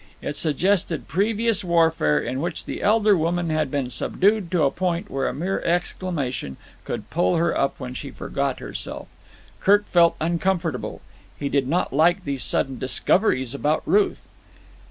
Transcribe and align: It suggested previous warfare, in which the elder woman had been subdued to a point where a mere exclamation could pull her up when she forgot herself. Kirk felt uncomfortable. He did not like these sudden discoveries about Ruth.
It 0.19 0.35
suggested 0.35 1.07
previous 1.07 1.63
warfare, 1.63 2.17
in 2.19 2.41
which 2.41 2.65
the 2.65 2.81
elder 2.81 3.15
woman 3.15 3.51
had 3.51 3.69
been 3.69 3.91
subdued 3.91 4.49
to 4.49 4.63
a 4.63 4.71
point 4.71 5.11
where 5.11 5.27
a 5.27 5.33
mere 5.35 5.61
exclamation 5.61 6.57
could 6.85 7.11
pull 7.11 7.37
her 7.37 7.55
up 7.55 7.79
when 7.79 7.93
she 7.93 8.09
forgot 8.09 8.57
herself. 8.57 9.07
Kirk 9.59 9.85
felt 9.85 10.15
uncomfortable. 10.19 11.01
He 11.39 11.49
did 11.49 11.67
not 11.67 11.93
like 11.93 12.25
these 12.25 12.41
sudden 12.43 12.79
discoveries 12.79 13.53
about 13.53 13.83
Ruth. 13.85 14.25